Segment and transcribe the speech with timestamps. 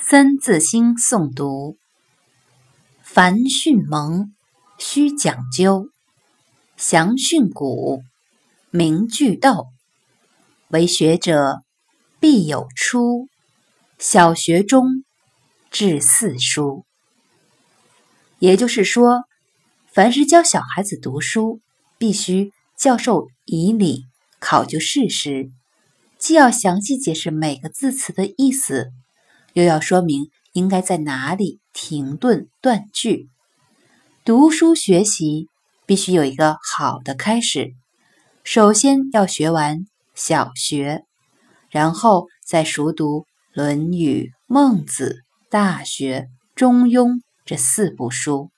[0.00, 1.76] 三字经诵读：
[3.02, 4.32] 凡训蒙，
[4.78, 5.88] 须讲究；
[6.76, 8.02] 详训古，
[8.70, 9.66] 明句读。
[10.68, 11.62] 为学者，
[12.20, 13.26] 必有初。
[13.98, 15.04] 小学中，
[15.70, 16.86] 至四书。
[18.38, 19.24] 也就是说，
[19.92, 21.60] 凡是教小孩子读书，
[21.98, 24.06] 必须教授以理，
[24.38, 25.50] 考究事实，
[26.18, 28.92] 既要详细解释每个字词的意思。
[29.52, 33.28] 又要说明应该在哪里停顿断句。
[34.24, 35.48] 读书学习
[35.86, 37.74] 必须有一个好的开始，
[38.44, 41.04] 首先要学完小学，
[41.70, 43.20] 然后再熟读
[43.52, 46.20] 《论语》《孟子》《大学》
[46.54, 47.12] 《中庸》
[47.44, 48.50] 这四部书。